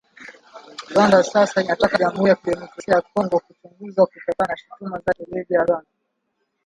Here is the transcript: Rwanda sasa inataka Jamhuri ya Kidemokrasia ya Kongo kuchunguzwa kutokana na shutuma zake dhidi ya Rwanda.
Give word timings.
Rwanda 0.91 1.23
sasa 1.23 1.61
inataka 1.63 1.97
Jamhuri 1.97 2.29
ya 2.29 2.35
Kidemokrasia 2.35 2.93
ya 2.93 3.01
Kongo 3.01 3.39
kuchunguzwa 3.39 4.05
kutokana 4.05 4.47
na 4.49 4.57
shutuma 4.57 4.99
zake 4.99 5.23
dhidi 5.23 5.53
ya 5.53 5.63
Rwanda. 5.65 5.89